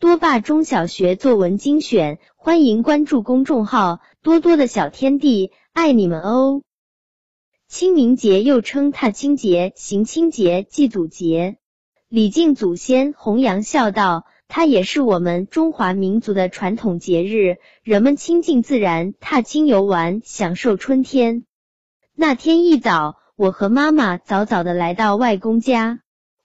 [0.00, 6.62] 多霸中小学作文精选，欢迎关注公众号“多多的小天地”，爱你们哦！
[7.68, 11.58] 清明节又称踏青节、行清节、祭祖节，
[12.08, 17.58] 礼敬祖先，弘扬孝道，它也是我们中华民族的传统节日。
[17.82, 21.44] 人们亲近自然，踏青游玩，享受春天。
[22.14, 26.00] 那天一早，我和妈妈早早的来到外公家。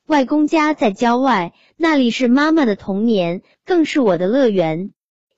[0.07, 4.91] 外公家在郊外，那里是妈妈的童年，更是我的乐园。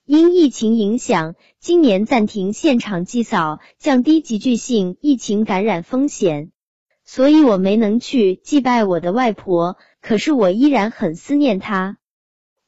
[0.06, 6.52] 因疫情影响，今年暂停现场祭扫，降低集聚性疫情感染风险，
[7.06, 9.78] 所以我没能去祭拜我的外婆。
[10.02, 11.98] 可是我依然很思念她。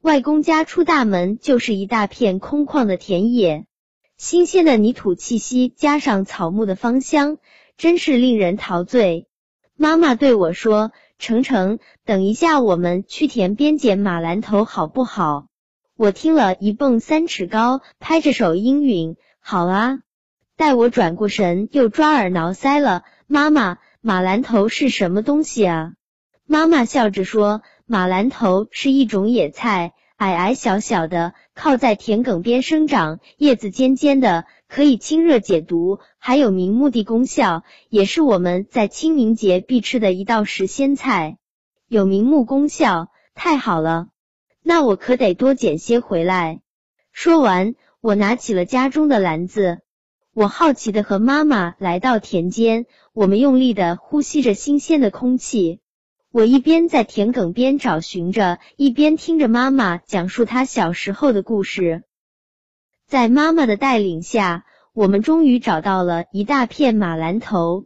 [0.02, 3.66] 外公家出大门就是一大片空旷的田野，
[4.16, 7.40] 新鲜的泥土气息加上草木的芳香，
[7.76, 9.28] 真是令人陶醉。
[9.76, 10.94] 妈妈对我说。
[11.20, 15.48] 程程，等一下，我们去田边捡马兰头好不好？
[15.98, 19.18] 我听了一蹦三尺高，拍着手应允。
[19.42, 20.00] 好啊！
[20.56, 23.04] 待我转过神，又抓耳挠腮了。
[23.28, 25.92] 妈妈，马兰头是什么东西啊？
[26.46, 41.40] 妈妈笑着说：“马兰头是一种野菜，矮矮小小的，靠在田埂边生长，叶子尖尖的。”可以清热解毒，还有明目的功效，也是我们在清明节必吃的一道食鲜菜。
[41.88, 44.10] 有明目功效，太好了，
[44.62, 46.62] 那我可得多捡些回来。
[47.12, 49.80] 说完，我拿起了家中的篮子。
[50.36, 55.80] 我好奇的和妈妈来到田间，我们用力的呼吸着新鲜的空气。
[56.32, 62.04] 我一边在田埂边找寻着，一边听着妈妈讲述她小时候的故事。
[63.08, 64.64] 在妈妈的带领下，
[64.94, 67.86] 我们终于找到了一大片马兰头。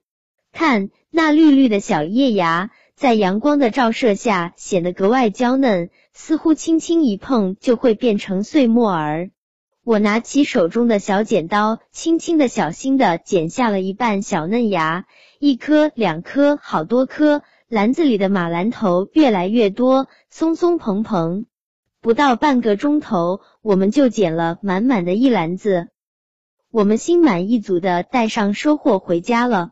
[0.51, 9.29] 看那绿绿的小叶芽，在阳光的照射下显得格外娇嫩，似乎轻轻一碰就会变成碎末儿。
[9.85, 15.05] 我拿起手中的小剪刀，轻轻的、小心的剪下了一半小嫩芽，
[15.39, 17.41] 一颗、两颗、好多颗，
[17.73, 21.47] 篮子里的马兰头越来越多，松松蓬蓬。
[22.01, 25.87] 不到半个钟头，我们就捡了满满的一篮子。
[26.69, 29.71] 我们心满意足的带上收获回家了。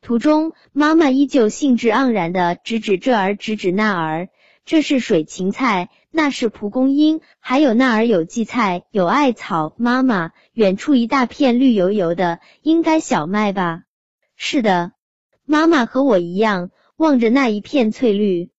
[0.00, 4.28] 途中，妈妈依旧兴致盎然的指指这儿，指指那儿。
[4.64, 9.74] 这是水芹菜，那是蒲公英，还有那儿有荠菜，有艾草。
[9.76, 13.82] 妈妈，远处一大片绿油油的，应该小麦吧？
[14.36, 14.92] 是的，
[15.44, 18.50] 妈妈和我一样，望着那一片翠绿。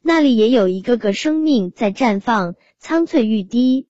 [0.00, 3.88] 那里也有一个个生命在绽放，苍翠欲滴。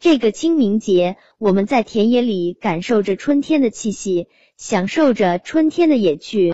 [0.00, 4.26] 这个清明节，我们在田野里感受着春天的气息，
[4.56, 6.48] 享受着春天的野趣。